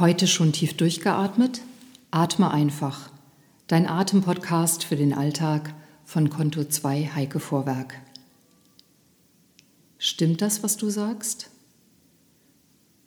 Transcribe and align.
Heute 0.00 0.26
schon 0.26 0.52
tief 0.52 0.78
durchgeatmet? 0.78 1.60
Atme 2.10 2.50
einfach. 2.50 3.10
Dein 3.66 3.86
Atempodcast 3.86 4.82
für 4.82 4.96
den 4.96 5.12
Alltag 5.12 5.74
von 6.06 6.30
Konto 6.30 6.64
2 6.64 7.10
Heike 7.14 7.38
Vorwerk. 7.38 8.00
Stimmt 9.98 10.40
das, 10.40 10.62
was 10.62 10.78
du 10.78 10.88
sagst? 10.88 11.50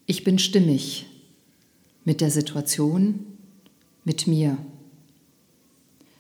Ich 0.06 0.24
bin 0.24 0.38
stimmig 0.38 1.08
mit 2.06 2.22
der 2.22 2.30
Situation, 2.30 3.26
mit 4.04 4.28
mir. 4.28 4.60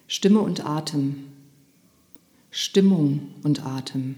Stimme 0.07 0.39
und 0.39 0.65
Atem. 0.65 1.25
Stimmung 2.49 3.27
und 3.43 3.63
Atem. 3.63 4.15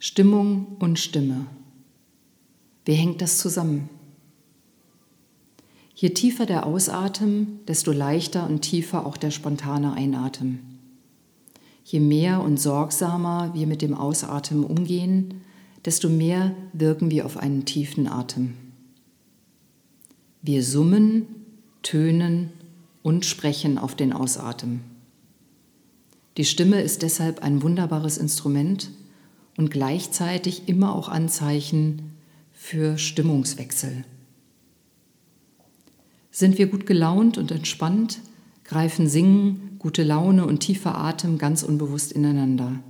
Stimmung 0.00 0.66
und 0.80 0.98
Stimme. 0.98 1.46
Wie 2.84 2.94
hängt 2.94 3.22
das 3.22 3.38
zusammen? 3.38 3.88
Je 6.00 6.08
tiefer 6.08 6.46
der 6.46 6.64
Ausatem, 6.64 7.58
desto 7.68 7.92
leichter 7.92 8.48
und 8.48 8.62
tiefer 8.62 9.04
auch 9.04 9.18
der 9.18 9.30
spontane 9.30 9.92
Einatmen. 9.92 10.78
Je 11.84 12.00
mehr 12.00 12.40
und 12.40 12.58
sorgsamer 12.58 13.52
wir 13.52 13.66
mit 13.66 13.82
dem 13.82 13.92
Ausatmen 13.92 14.64
umgehen, 14.64 15.42
desto 15.84 16.08
mehr 16.08 16.54
wirken 16.72 17.10
wir 17.10 17.26
auf 17.26 17.36
einen 17.36 17.66
tiefen 17.66 18.06
Atem. 18.06 18.54
Wir 20.40 20.64
summen, 20.64 21.26
tönen 21.82 22.48
und 23.02 23.26
sprechen 23.26 23.76
auf 23.76 23.94
den 23.94 24.14
Ausatmen. 24.14 24.80
Die 26.38 26.46
Stimme 26.46 26.80
ist 26.80 27.02
deshalb 27.02 27.42
ein 27.42 27.60
wunderbares 27.60 28.16
Instrument 28.16 28.88
und 29.58 29.70
gleichzeitig 29.70 30.66
immer 30.66 30.94
auch 30.94 31.10
Anzeichen 31.10 32.14
für 32.54 32.96
Stimmungswechsel. 32.96 34.06
Sind 36.30 36.58
wir 36.58 36.68
gut 36.68 36.86
gelaunt 36.86 37.38
und 37.38 37.50
entspannt, 37.50 38.20
greifen 38.64 39.08
Singen, 39.08 39.76
gute 39.78 40.02
Laune 40.02 40.46
und 40.46 40.60
tiefer 40.60 40.96
Atem 40.96 41.38
ganz 41.38 41.62
unbewusst 41.62 42.12
ineinander. 42.12 42.80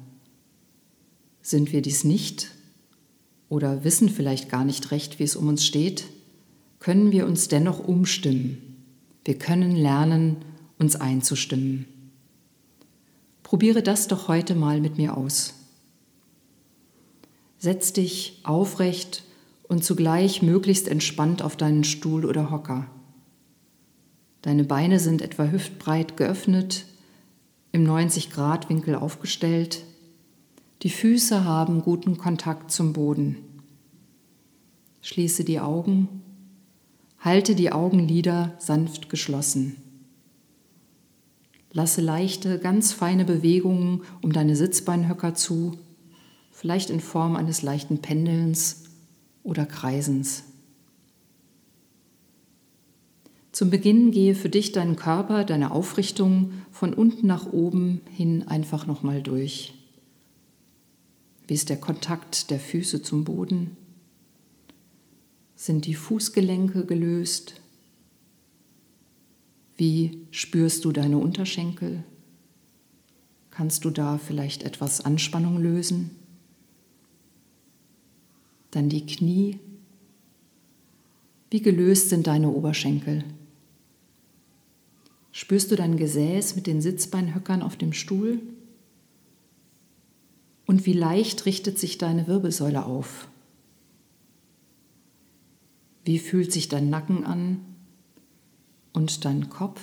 Sind 1.40 1.72
wir 1.72 1.80
dies 1.80 2.04
nicht 2.04 2.50
oder 3.48 3.82
wissen 3.82 4.08
vielleicht 4.08 4.48
gar 4.48 4.64
nicht 4.64 4.90
recht, 4.90 5.18
wie 5.18 5.24
es 5.24 5.36
um 5.36 5.48
uns 5.48 5.64
steht, 5.64 6.04
können 6.78 7.12
wir 7.12 7.26
uns 7.26 7.48
dennoch 7.48 7.80
umstimmen. 7.86 8.58
Wir 9.24 9.38
können 9.38 9.76
lernen, 9.76 10.36
uns 10.78 10.96
einzustimmen. 10.96 11.86
Probiere 13.42 13.82
das 13.82 14.06
doch 14.06 14.28
heute 14.28 14.54
mal 14.54 14.80
mit 14.80 14.96
mir 14.96 15.16
aus. 15.16 15.54
Setz 17.58 17.92
dich 17.92 18.40
aufrecht 18.44 19.24
und 19.68 19.84
zugleich 19.84 20.40
möglichst 20.40 20.88
entspannt 20.88 21.42
auf 21.42 21.56
deinen 21.56 21.84
Stuhl 21.84 22.24
oder 22.24 22.50
Hocker. 22.50 22.86
Deine 24.42 24.64
Beine 24.64 24.98
sind 24.98 25.20
etwa 25.22 25.44
hüftbreit 25.44 26.16
geöffnet, 26.16 26.86
im 27.72 27.86
90-Grad-Winkel 27.86 28.94
aufgestellt. 28.94 29.84
Die 30.82 30.90
Füße 30.90 31.44
haben 31.44 31.82
guten 31.82 32.16
Kontakt 32.16 32.70
zum 32.70 32.92
Boden. 32.92 33.36
Schließe 35.02 35.44
die 35.44 35.60
Augen, 35.60 36.22
halte 37.18 37.54
die 37.54 37.70
Augenlider 37.70 38.54
sanft 38.58 39.10
geschlossen. 39.10 39.76
Lasse 41.72 42.00
leichte, 42.00 42.58
ganz 42.58 42.92
feine 42.92 43.24
Bewegungen 43.24 44.02
um 44.22 44.32
deine 44.32 44.56
Sitzbeinhöcker 44.56 45.34
zu, 45.34 45.78
vielleicht 46.50 46.90
in 46.90 47.00
Form 47.00 47.36
eines 47.36 47.62
leichten 47.62 47.98
Pendelns 47.98 48.84
oder 49.44 49.66
Kreisens. 49.66 50.44
Zum 53.52 53.70
Beginn 53.70 54.12
gehe 54.12 54.34
für 54.34 54.48
dich 54.48 54.72
deinen 54.72 54.96
Körper, 54.96 55.44
deine 55.44 55.72
Aufrichtung 55.72 56.52
von 56.70 56.94
unten 56.94 57.26
nach 57.26 57.52
oben 57.52 58.00
hin 58.10 58.46
einfach 58.46 58.86
nochmal 58.86 59.22
durch. 59.22 59.74
Wie 61.48 61.54
ist 61.54 61.68
der 61.68 61.80
Kontakt 61.80 62.50
der 62.50 62.60
Füße 62.60 63.02
zum 63.02 63.24
Boden? 63.24 63.76
Sind 65.56 65.86
die 65.86 65.94
Fußgelenke 65.94 66.86
gelöst? 66.86 67.60
Wie 69.76 70.26
spürst 70.30 70.84
du 70.84 70.92
deine 70.92 71.18
Unterschenkel? 71.18 72.04
Kannst 73.50 73.84
du 73.84 73.90
da 73.90 74.18
vielleicht 74.18 74.62
etwas 74.62 75.00
Anspannung 75.00 75.60
lösen? 75.60 76.12
Dann 78.70 78.88
die 78.88 79.04
Knie. 79.04 79.58
Wie 81.50 81.60
gelöst 81.60 82.10
sind 82.10 82.28
deine 82.28 82.50
Oberschenkel? 82.50 83.24
Spürst 85.32 85.70
du 85.70 85.76
dein 85.76 85.96
Gesäß 85.96 86.56
mit 86.56 86.66
den 86.66 86.80
Sitzbeinhöckern 86.80 87.62
auf 87.62 87.76
dem 87.76 87.92
Stuhl? 87.92 88.40
Und 90.66 90.86
wie 90.86 90.92
leicht 90.92 91.46
richtet 91.46 91.78
sich 91.78 91.98
deine 91.98 92.26
Wirbelsäule 92.26 92.84
auf? 92.84 93.28
Wie 96.04 96.18
fühlt 96.18 96.52
sich 96.52 96.68
dein 96.68 96.90
Nacken 96.90 97.24
an 97.24 97.60
und 98.92 99.24
dein 99.24 99.48
Kopf? 99.50 99.80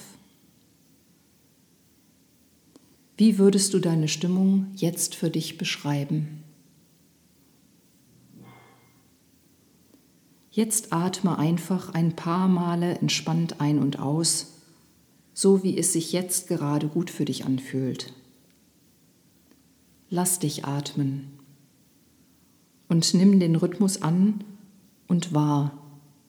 Wie 3.18 3.38
würdest 3.38 3.74
du 3.74 3.80
deine 3.80 4.08
Stimmung 4.08 4.68
jetzt 4.76 5.16
für 5.16 5.30
dich 5.30 5.58
beschreiben? 5.58 6.44
Jetzt 10.52 10.92
atme 10.92 11.38
einfach 11.38 11.94
ein 11.94 12.16
paar 12.16 12.48
Male 12.48 12.98
entspannt 12.98 13.62
ein 13.62 13.80
und 13.80 14.00
aus 14.00 14.57
so 15.40 15.62
wie 15.62 15.78
es 15.78 15.94
sich 15.94 16.14
jetzt 16.14 16.48
gerade 16.48 16.88
gut 16.88 17.12
für 17.12 17.24
dich 17.24 17.46
anfühlt. 17.46 18.12
Lass 20.10 20.40
dich 20.40 20.66
atmen 20.66 21.28
und 22.88 23.14
nimm 23.14 23.40
den 23.40 23.56
Rhythmus 23.56 24.02
an 24.02 24.44
und 25.08 25.36
wahr, 25.36 25.78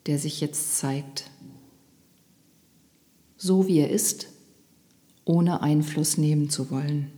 der 0.04 0.19
sich 0.19 0.42
jetzt 0.42 0.76
zeigt. 0.76 1.30
So 3.38 3.66
wie 3.66 3.78
er 3.78 3.88
ist, 3.88 4.28
ohne 5.25 5.62
Einfluss 5.62 6.19
nehmen 6.19 6.50
zu 6.50 6.70
wollen. 6.70 7.10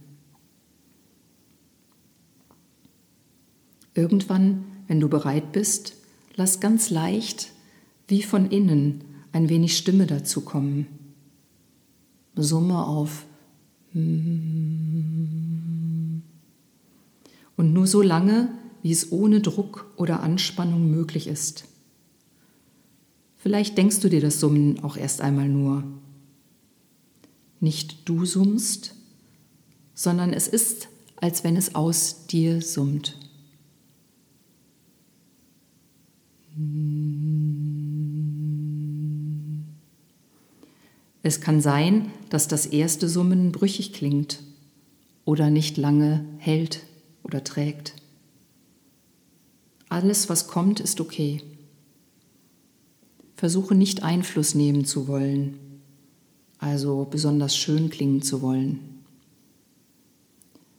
Irgendwann, 3.95 4.65
wenn 4.87 5.01
du 5.01 5.09
bereit 5.09 5.51
bist, 5.51 5.97
lass 6.37 6.61
ganz 6.61 6.89
leicht, 6.89 7.51
wie 8.07 8.23
von 8.23 8.49
innen, 8.49 9.03
ein 9.33 9.49
wenig 9.49 9.77
Stimme 9.77 10.07
dazu 10.07 10.43
kommen 10.43 11.00
Summe 12.37 12.87
auf. 12.87 13.27
Und 13.93 16.23
nur 17.57 17.87
so 17.87 18.03
lange, 18.03 18.51
wie 18.83 18.93
es 18.93 19.13
ohne 19.13 19.41
Druck 19.41 19.87
oder 19.97 20.23
Anspannung 20.23 20.91
möglich 20.91 21.27
ist. 21.27 21.65
Vielleicht 23.37 23.79
denkst 23.79 24.01
du 24.01 24.09
dir 24.09 24.21
das 24.21 24.41
Summen 24.41 24.83
auch 24.85 24.97
erst 24.97 25.21
einmal 25.21 25.49
nur. 25.49 25.85
Nicht 27.59 28.09
du 28.09 28.25
summst, 28.25 28.95
sondern 29.95 30.33
es 30.33 30.49
ist, 30.49 30.89
als 31.17 31.45
wenn 31.45 31.57
es 31.57 31.75
aus 31.75 32.27
dir 32.27 32.63
summt. 32.63 33.19
Es 41.23 41.41
kann 41.41 41.61
sein, 41.61 42.11
dass 42.31 42.49
das 42.49 42.67
erste 42.67 43.09
Summen 43.09 43.53
brüchig 43.53 43.93
klingt 43.93 44.43
oder 45.25 45.51
nicht 45.51 45.77
lange 45.77 46.25
hält 46.39 46.83
oder 47.23 47.45
trägt. 47.45 47.95
Alles, 49.89 50.29
was 50.29 50.47
kommt, 50.47 50.81
ist 50.81 51.01
okay. 51.01 51.43
Versuche 53.37 53.75
nicht 53.75 54.03
Einfluss 54.03 54.55
nehmen 54.55 54.85
zu 54.85 55.09
wollen, 55.09 55.59
also 56.59 57.07
besonders 57.11 57.57
schön 57.57 57.91
klingen 57.91 58.23
zu 58.23 58.41
wollen. 58.41 59.03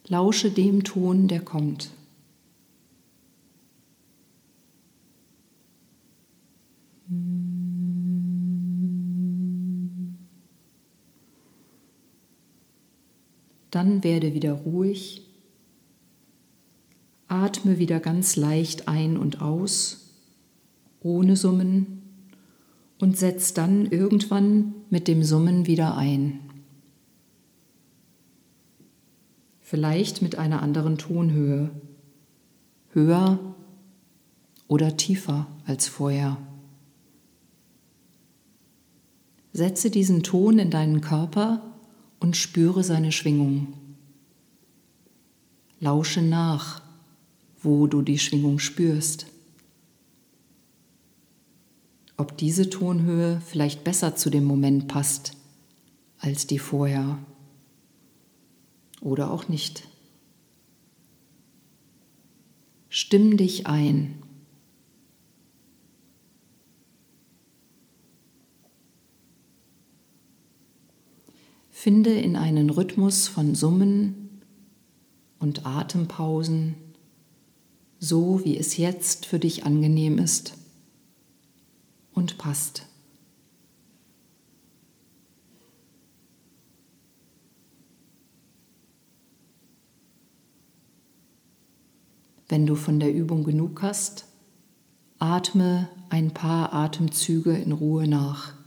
Lausche 0.08 0.52
dem 0.52 0.84
Ton, 0.84 1.28
der 1.28 1.42
kommt. 1.42 1.92
Dann 13.72 14.04
werde 14.04 14.34
wieder 14.34 14.54
ruhig. 14.54 15.26
Atme 17.28 17.80
wieder 17.80 18.02
ganz 18.02 18.36
leicht 18.36 18.90
ein 18.90 19.18
und 19.18 19.42
aus, 19.42 20.14
ohne 21.00 21.38
Summen, 21.38 22.02
und 23.00 23.18
setz 23.18 23.54
dann 23.54 23.86
irgendwann 23.86 24.76
mit 24.90 25.08
dem 25.08 25.24
Summen 25.24 25.66
wieder 25.66 25.98
ein. 25.98 26.42
Vielleicht 29.62 30.22
mit 30.22 30.38
einer 30.38 30.62
anderen 30.62 30.98
Tonhöhe, 30.98 31.72
höher 32.90 33.40
oder 34.68 34.98
tiefer 34.98 35.48
als 35.66 35.88
vorher. 35.88 36.38
Setze 39.54 39.90
diesen 39.90 40.24
Ton 40.24 40.60
in 40.60 40.70
deinen 40.70 41.00
Körper 41.00 41.71
und 42.22 42.38
spüre 42.38 42.84
seine 42.84 43.12
Schwingung. 43.12 43.74
Lausche 45.80 46.22
nach, 46.22 46.82
wo 47.62 47.88
du 47.88 48.02
die 48.04 48.20
Schwingung 48.20 48.60
spürst. 48.60 49.26
Ob 52.16 52.38
diese 52.38 52.70
Tonhöhe 52.70 53.42
vielleicht 53.46 53.84
besser 53.84 54.16
zu 54.16 54.30
dem 54.30 54.46
Moment 54.46 54.88
passt 54.88 55.34
als 56.20 56.46
die 56.46 56.60
vorher 56.60 57.18
oder 59.02 59.32
auch 59.32 59.48
nicht. 59.48 59.88
Stimm 62.90 63.38
dich 63.38 63.66
ein. 63.66 64.22
Finde 71.82 72.12
in 72.12 72.36
einen 72.36 72.70
Rhythmus 72.70 73.28
von 73.28 73.56
Summen 73.56 74.44
und 75.40 75.66
Atempausen, 75.66 76.76
so 77.98 78.46
wie 78.46 78.56
es 78.56 78.78
jetzt 78.78 79.26
für 79.26 79.40
dich 79.40 79.66
angenehm 79.66 80.20
ist 80.20 80.54
und 82.14 82.38
passt. 82.38 82.86
Wenn 92.48 92.68
du 92.68 92.76
von 92.76 93.00
der 93.00 93.12
Übung 93.12 93.44
genug 93.44 93.82
hast, 93.82 94.28
atme 95.18 95.90
ein 96.12 96.32
paar 96.32 96.74
Atemzüge 96.74 97.58
in 97.58 97.72
Ruhe 97.72 98.08
nach. 98.08 98.61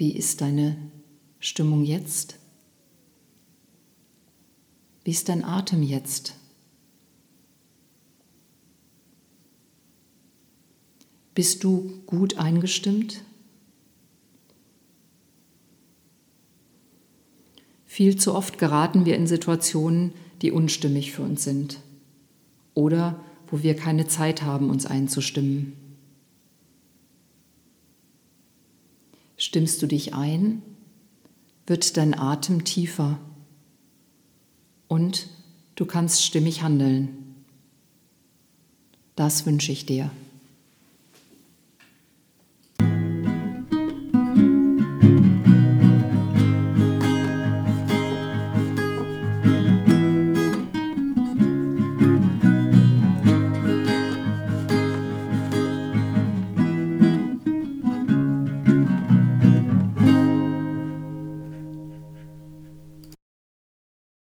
Wie 0.00 0.16
ist 0.16 0.40
deine 0.40 0.78
Stimmung 1.40 1.84
jetzt? 1.84 2.38
Wie 5.04 5.10
ist 5.10 5.28
dein 5.28 5.44
Atem 5.44 5.82
jetzt? 5.82 6.36
Bist 11.34 11.64
du 11.64 12.00
gut 12.06 12.38
eingestimmt? 12.38 13.20
Viel 17.84 18.16
zu 18.16 18.34
oft 18.34 18.56
geraten 18.56 19.04
wir 19.04 19.16
in 19.16 19.26
Situationen, 19.26 20.14
die 20.40 20.50
unstimmig 20.50 21.12
für 21.12 21.24
uns 21.24 21.44
sind 21.44 21.78
oder 22.72 23.22
wo 23.48 23.62
wir 23.62 23.76
keine 23.76 24.06
Zeit 24.06 24.40
haben, 24.40 24.70
uns 24.70 24.86
einzustimmen. 24.86 25.89
Stimmst 29.50 29.82
du 29.82 29.88
dich 29.88 30.14
ein, 30.14 30.62
wird 31.66 31.96
dein 31.96 32.16
Atem 32.16 32.62
tiefer 32.62 33.18
und 34.86 35.26
du 35.74 35.86
kannst 35.86 36.24
stimmig 36.24 36.62
handeln. 36.62 37.34
Das 39.16 39.46
wünsche 39.46 39.72
ich 39.72 39.86
dir. 39.86 40.12